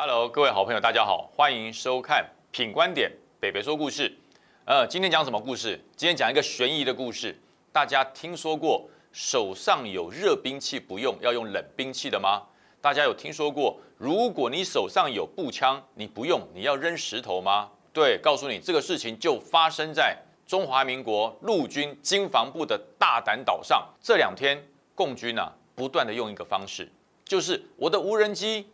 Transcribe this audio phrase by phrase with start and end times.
[0.00, 2.24] Hello，各位好朋友，大家好，欢迎收看
[2.56, 3.10] 《品观点》，
[3.40, 4.16] 北北说故事。
[4.64, 5.76] 呃，今天讲什么故事？
[5.96, 7.36] 今天讲一个悬疑的故事。
[7.72, 12.44] 大家听说过手上有热兵器不用，要用冷兵器的吗？
[12.80, 17.68] 大家有听说过，如果你手上有步枪，你不用，你要扔石头吗？
[17.92, 23.84] 对，告诉你这个事情就发生在中华民国陆军经防部的大胆岛上。
[24.00, 26.88] 这两天，共军啊，不断的用一个方式，
[27.24, 28.64] 就是我的无人机。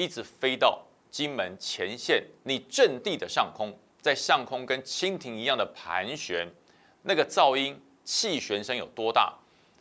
[0.00, 6.48] 一直飞到金门前线，你阵地的上空，在上空跟蜻蜓一样的盘旋，
[7.02, 9.34] 那个噪音、气旋声有多大？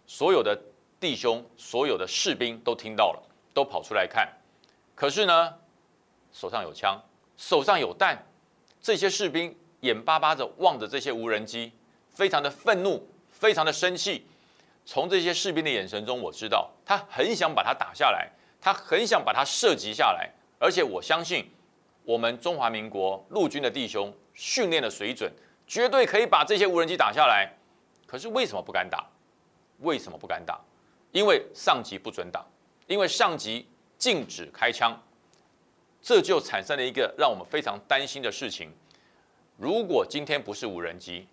[0.06, 0.62] 所有的
[1.00, 4.28] 弟兄、所有的士兵都听到了，都跑出来看。
[4.94, 5.54] 可是呢，
[6.34, 7.02] 手上有枪，
[7.38, 8.22] 手上有弹，
[8.82, 11.72] 这些士兵眼巴巴的望着这些无人机，
[12.10, 14.28] 非常的愤怒，非常的生气。
[14.86, 18.30] 从这些士兵的眼神中，我知道他很想把它打下来。
[18.62, 20.30] 他很想把它射击下来，
[20.60, 21.50] 而且我相信
[22.04, 25.32] 我们中华民国陆军的弟兄训练的水准，
[25.66, 27.50] 绝对可以把这些无人机打下来。
[28.06, 29.08] 可是为什么不敢打？
[29.80, 30.60] 为什么不敢打？
[31.14, 32.46] 因为上级不准打，
[32.86, 33.66] 因为上级
[33.98, 35.02] 禁止开枪，
[36.02, 38.70] 这就产生了一个让我们非常担心的事情：
[39.56, 41.26] 如果今天不是无人机，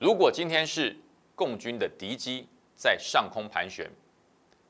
[0.00, 0.96] 如果今天是
[1.36, 3.88] 共军的敌机在上空盘旋，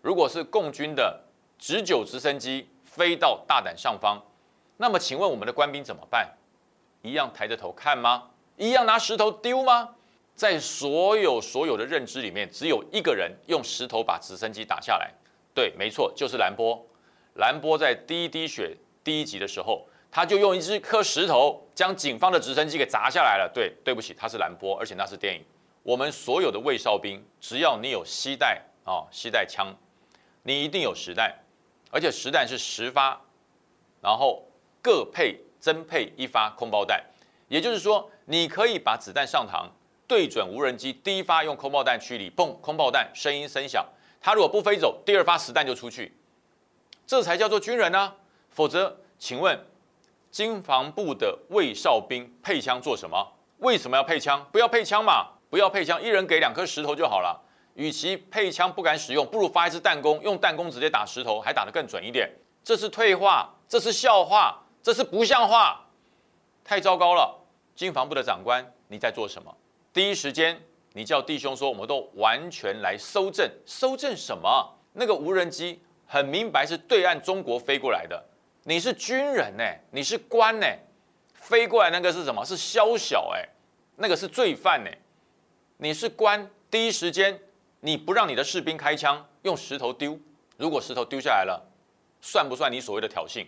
[0.03, 1.19] 如果是共军的。
[1.63, 4.21] 直九直升机飞到大胆上方，
[4.79, 6.29] 那么请问我们的官兵怎么办？
[7.03, 8.31] 一样抬着头看吗？
[8.57, 9.91] 一样拿石头丢吗？
[10.35, 15.13] 在所有所有的认知里面，只有一个人用石头把直升机打下来。
[15.55, 16.85] 对，没错，就是兰波。
[17.35, 23.49] 兰波在第一滴血第一集的时候，他就用一颗石头将警方的直升机给砸下来了。
[23.55, 25.45] 对，对不起，他是兰波，而且那是电影。
[25.85, 29.73] 我们所有的卫哨兵，只要你有携带啊，携带枪，
[30.43, 31.33] 你一定有实弹。
[31.93, 33.21] 而且实弹是十发，
[34.01, 34.43] 然后
[34.81, 37.05] 各配增配一发空包弹，
[37.49, 39.67] 也就是说，你可以把子弹上膛，
[40.09, 43.87] 对准无人机，第一发用空包弹驱离，嘣，空包弹声音声响，
[44.23, 46.17] 它如果不飞走，第二发实弹就出去，
[47.07, 48.15] 这才叫做军人呢。
[48.49, 49.59] 否则，请问，
[50.31, 53.35] 经防部的卫哨兵配枪做什么？
[53.59, 54.43] 为什么要配枪？
[54.51, 57.39] 不要配枪嘛，不要配枪，一人给两颗石头就好了。
[57.75, 62.31] 与其配枪不敢使用，不如发一支弹弓，用弹弓直接打石头，还打得更准一点。
[62.63, 65.85] 这是退化，这是笑话，这是不像话，
[66.63, 67.35] 太糟糕了！
[67.75, 69.53] 军防部的长官，你在做什么？
[69.93, 70.61] 第一时间
[70.93, 74.79] 你叫弟兄说，我们都完全来搜证，搜证什么？
[74.93, 78.23] 那个无人机很明白是对岸中国飞过来的，
[78.65, 80.67] 你是军人呢，你是官呢，
[81.33, 82.45] 飞过来那个是什么？
[82.45, 83.49] 是宵小哎，
[83.97, 84.91] 那个是罪犯呢，
[85.79, 87.41] 你是官，第一时间。
[87.85, 90.17] 你不让你的士兵开枪，用石头丢。
[90.57, 91.61] 如果石头丢下来了，
[92.21, 93.45] 算不算你所谓的挑衅？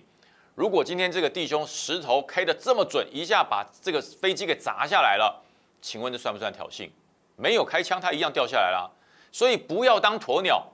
[0.57, 5.41] 如果今天这个弟兄石头开的这么准，一下把这个飞机给砸下来了，
[5.81, 6.91] 请问这算不算挑衅？
[7.37, 8.91] 没有开枪，他一样掉下来了。
[9.31, 10.67] 所以不要当鸵鸟。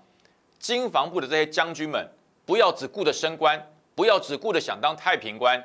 [0.58, 2.10] 军防部的这些将军们，
[2.46, 5.62] 不要只顾着升官，不要只顾着想当太平官。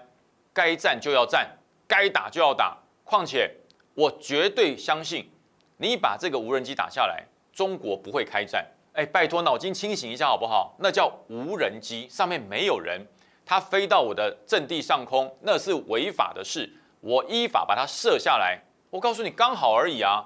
[0.53, 1.50] 该战就要战，
[1.88, 2.78] 该打就要打。
[3.05, 3.50] 况且
[3.94, 5.29] 我绝对相信，
[5.78, 7.25] 你把这个无人机打下来。
[7.55, 10.75] 中国不会开战，哎，拜托脑筋清醒一下好不好？
[10.79, 13.07] 那叫无人机，上面没有人，
[13.45, 18.59] 它飞到我的阵地上空，那是违法的事，我依法把它射下来。
[18.89, 20.25] 我告诉你，刚好而已啊！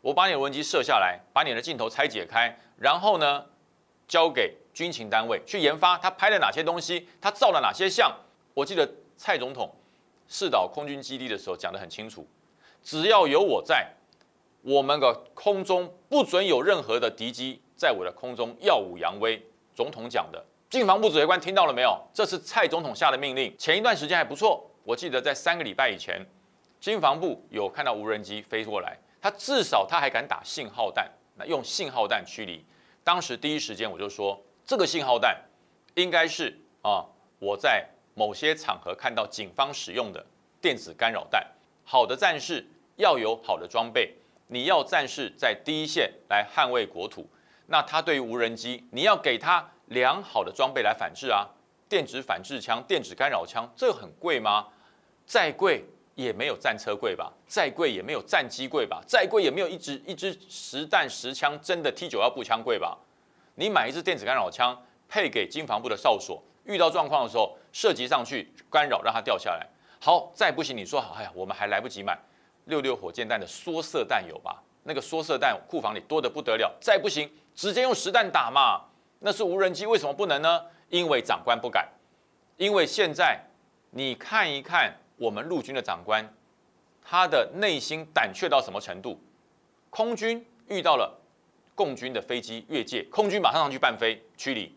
[0.00, 3.44] 我把你的无人机射下来，把你的镜头拆解开，然后呢，
[4.08, 8.10] 交给军情单位去研发，他拍了哪些东西，他照了哪些相。
[8.54, 9.70] 我记得蔡总统
[10.26, 12.26] 试导空军基地的时候讲得很清楚，
[12.82, 13.86] 只要有我在。
[14.62, 19.40] 我们的空中不准有任何的敌机在我的空中耀武扬威。
[19.74, 21.98] 总统讲的，经防部指挥官听到了没有？
[22.12, 23.54] 这是蔡总统下的命令。
[23.56, 26.20] 前一段时间还不错，我记得在三个礼拜以前，
[26.80, 32.62] 军防部有看到无人机飞过来，他至少他还敢打信号弹，那用信号弹驱离。
[33.02, 35.40] 当时第一时间我就说，这个信号弹
[35.94, 37.06] 应该是啊，
[37.38, 40.22] 我在某些场合看到警方使用的
[40.60, 41.46] 电子干扰弹。
[41.84, 44.14] 好的战士要有好的装备。
[44.52, 47.24] 你要战士在第一线来捍卫国土，
[47.66, 51.46] 那他对于无人机，你要给他良好的装备来反制啊，
[51.88, 54.66] 电子反制枪、电子干扰枪，这很贵吗？
[55.24, 55.84] 再贵
[56.16, 62.98] 也没有战车贵吧，再贵也没有战机贵吧，再贵也没有一支一支实弹实枪真的 T 九幺步枪贵吧？
[63.54, 64.76] 你买一支电子干扰枪
[65.08, 69.64] 配给军防部的哨所，遇到状况的时候射击上去干扰让它掉下来。
[70.00, 72.18] 好，再不行你说好，哎呀，我们还来不及买。
[72.70, 74.62] 六六火箭弹的缩射弹有吧？
[74.84, 78.80] 那个缩射弹库房里多得不得了，再不行直接用实弹打嘛。
[79.18, 80.64] 那是无人机，为什么不能呢？
[80.88, 81.86] 因为长官不敢，
[82.56, 83.38] 因为现在
[83.90, 86.26] 你看一看我们陆军的长官，
[87.04, 89.20] 他的内心胆怯到什么程度？
[89.90, 91.14] 空军遇到了
[91.74, 94.72] 共军的飞机越界，空军马上上去伴飞驱离；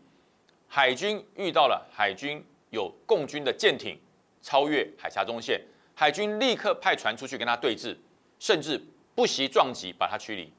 [0.67, 3.97] 海军遇到了海军有共军的舰艇
[4.41, 5.61] 超越海峡中线，
[5.95, 7.95] 海军立刻派船出去跟他对峙，
[8.39, 8.81] 甚至
[9.15, 10.51] 不惜撞击把他驱离。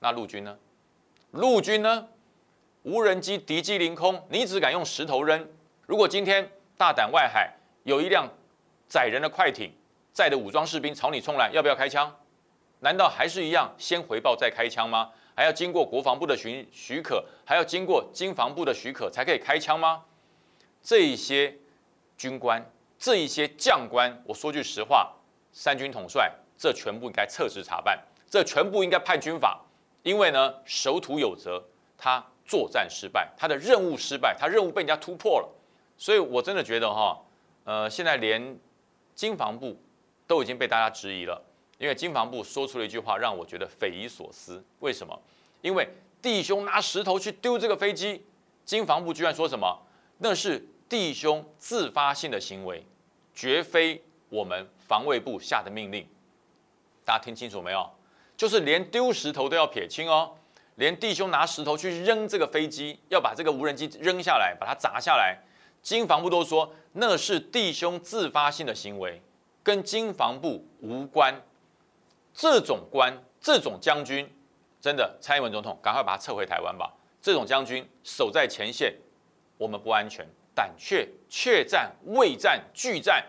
[0.00, 0.58] 那陆军呢？
[1.32, 2.08] 陆军呢？
[2.84, 5.46] 无人机敌机凌空，你只敢用石头扔。
[5.86, 7.52] 如果今天大胆外海
[7.82, 8.28] 有一辆
[8.88, 9.70] 载人的快艇，
[10.12, 12.16] 载的武装士兵朝你冲来，要不要开枪？
[12.80, 15.10] 难道还是一样先回报再开枪吗？
[15.34, 20.04] 还要经过国防部的许许可，还要经过经防部的许可才可以开枪吗？
[20.80, 21.56] 这一些
[22.16, 22.64] 军官，
[22.98, 25.14] 这一些将官，我说句实话，
[25.52, 29.60] 三军统帅，这全部应该撤职查办，这全部应该判军法，
[30.02, 31.62] 因为呢，守土有责，
[31.96, 35.48] 他作战失败，他的任务失败，他任务被人家突破了，
[35.96, 37.18] 所以我真的觉得哈，
[37.64, 38.58] 呃，现在连
[39.14, 39.80] 经防部
[40.26, 41.40] 都已经被大家质疑了。
[41.78, 44.64] 因为经防部说出了一句话，让我觉得匪夷所思。
[44.80, 45.16] 为什么？
[45.60, 45.88] 因为
[46.20, 48.26] 弟兄拿石头去丢这个飞机，
[48.64, 49.80] 经防部居然说什么？
[50.18, 52.84] 那是弟兄自发性的行为，
[53.34, 56.06] 绝非我们防卫部下的命令。
[57.04, 57.90] 大家听清楚没有？
[58.36, 60.34] 就是连丢石头都要撇清哦，
[60.76, 65.38] 连弟兄拿石头去扔这个飞机，要把这个无人机扔下来，把它砸下来，
[65.82, 69.20] 经防部都说那是弟兄自发性的行为，
[69.62, 71.34] 跟经防部无关。
[72.32, 74.30] 这种官，这种将军，
[74.80, 76.94] 真的，蔡英文总统赶快把他撤回台湾吧。
[77.20, 78.94] 这种将军守在前线，
[79.56, 80.24] 我们不安全，
[80.58, 83.24] 胆怯，怯战、畏战、惧战，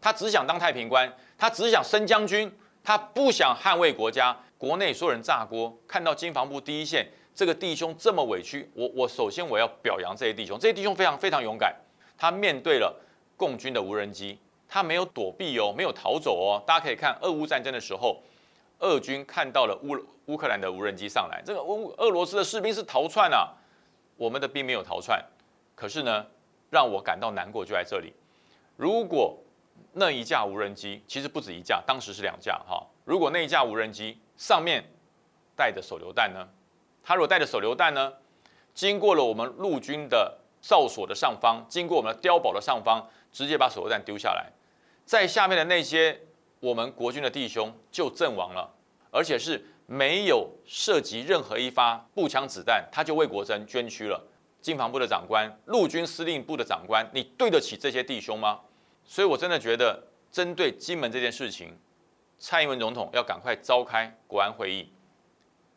[0.00, 1.08] 他只想当太平官，
[1.38, 2.52] 他只想升将军，
[2.82, 4.36] 他不想捍卫国家。
[4.58, 11.72] 国内所有人炸锅，看到经防部第一线这个弟兄这么委屈，我我首先我要表扬这些弟兄，这些弟兄非常非常勇敢，
[12.18, 12.92] 他面对了
[13.36, 14.36] 共军的无人机，
[14.68, 16.60] 他没有躲避哦，没有逃走哦。
[16.66, 18.20] 大家可以看俄乌战争的时候。
[18.80, 19.96] 俄军看到了乌
[20.26, 23.48] 乌克兰的无人机上来，这个乌俄罗斯的士兵是逃窜啊，
[24.18, 25.24] 我们的兵没有逃窜，
[25.74, 26.26] 可是呢，
[26.70, 28.12] 让我感到难过就在这里。
[28.76, 29.38] 如果
[29.92, 32.86] 那一架无人机其实不止一架，当时是两架哈。
[33.04, 34.84] 如果那一架无人机上面
[35.54, 36.48] 带着手榴弹呢？
[37.02, 38.12] 它如果带着手榴弹呢？
[38.74, 44.52] 经过了我们陆军的哨所的上方，经过我们的碉堡的上方，直接把手榴弹丢下来，
[45.04, 46.20] 在下面的那些。
[46.58, 48.74] 我们国军的弟兄就阵亡了，
[49.10, 54.20] 而且是没有涉及任何一发步枪子弹，他就为国争捐躯了。
[54.66, 58.58] 经防部的长官、陆军司令部的长官，你对得起这些弟兄吗？
[59.04, 60.02] 所以我真的觉得，
[60.32, 61.78] 针对金门这件事情，
[62.36, 64.92] 蔡英文总统要赶快召开国安会议，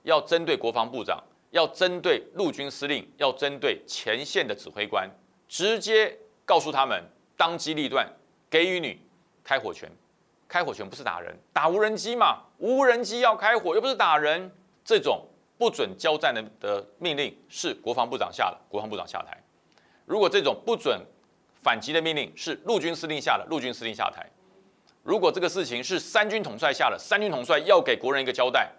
[0.02, 5.08] 要针对国防部长，要针对陆军司令，要针对前线的指挥官，
[5.48, 7.04] 直接告诉他们，
[7.38, 8.12] 当机立断，
[8.50, 9.00] 给予你
[9.44, 9.88] 开火权。
[10.48, 12.40] 开火权不是打人，打无人机嘛？
[12.58, 14.52] 无人机要开火，又不是打人。
[14.84, 15.28] 这种
[15.60, 19.38] 不准交战的的命令是国防部长下的，国防部长下台。
[20.06, 21.06] 如果这种不准
[21.62, 24.26] 反击的命令是陆军司令下的，陆军司令下台。
[25.04, 28.72] 如果这个事情是三军统帅下的，三军统帅要给国人一个交代，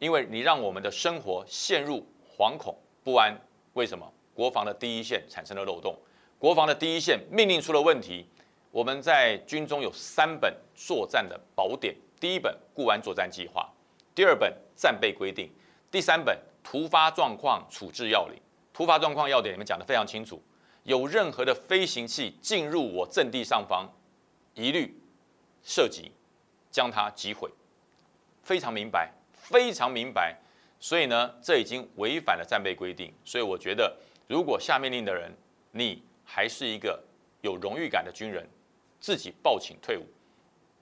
[0.00, 2.04] 因为你让我们的生活陷入
[2.36, 3.40] 惶恐不安。
[3.74, 4.12] 为什么？
[4.34, 5.96] 国防的第一线产生了漏洞，
[6.36, 8.26] 国防的第一线命令出了问题。
[8.72, 13.68] 我们在军中有三本作战的宝典，第一本固安作战计划，
[14.16, 15.50] 第二本战备规定，
[15.90, 18.40] 第三本突发状况处置要领。
[18.72, 20.42] 突发状况要点里面讲的非常清楚，
[20.84, 23.88] 有任何的飞行器进入我阵地上方，
[24.54, 24.96] 一律
[25.62, 26.12] 射击，
[26.70, 27.50] 将它击毁，
[28.42, 30.38] 非常明白，非常明白。
[30.78, 33.12] 所以呢，这已经违反了战备规定。
[33.24, 33.96] 所以我觉得，
[34.28, 35.32] 如果下命令的人，
[35.72, 37.02] 你还是一个
[37.40, 38.48] 有荣誉感的军人。
[39.00, 40.04] 自己报请退伍，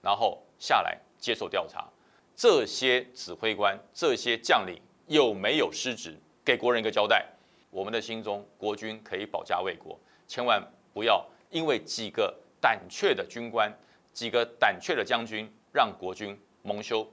[0.00, 1.86] 然后下来接受调查。
[2.34, 6.16] 这些指挥官、这些将领有没有失职？
[6.44, 7.26] 给国人一个交代。
[7.70, 10.62] 我们的心中，国军可以保家卫国，千万
[10.94, 13.72] 不要因为几个胆怯的军官、
[14.12, 17.06] 几个胆怯的将军，让国军蒙羞。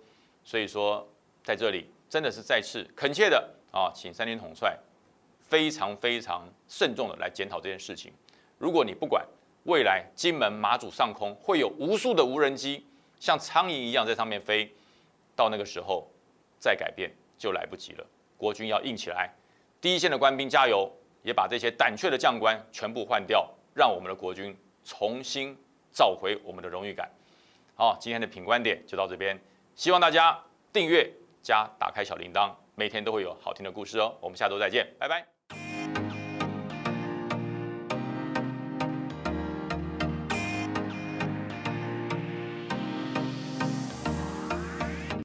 [0.44, 1.08] 所以说，
[1.44, 4.78] 在这里真的是再次恳切的啊，请三军统帅
[5.40, 8.12] 非常非常慎重的来检讨这件事情。
[8.58, 9.26] 如果你不管。
[9.66, 12.86] 未来金门、马祖上空会有无数的无人机，
[13.18, 14.70] 像苍蝇一样在上面飞，
[15.38, 16.06] 到那个时候
[16.60, 18.06] 再改变就来不及了。
[18.38, 19.34] 国军要硬起来，
[19.80, 25.58] 第一线的官兵加油，也把这些胆怯的将官全部换掉，让我们的国军重新
[25.92, 27.10] 找回我们的荣誉感。
[27.76, 29.40] 好，今天的品观点就到这边，
[29.76, 30.40] 希望大家
[30.72, 31.10] 订阅
[31.42, 34.16] 加打开小铃铛，每天都会有好听的故事哦。
[34.20, 35.43] 我们下周再见，拜拜。